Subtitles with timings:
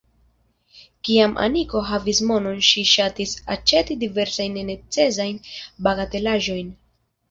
[1.09, 5.43] Kiam Aniko havis monon ŝi ŝatis aĉeti diversajn nenecesajn
[5.91, 6.79] bagatelaĵojn.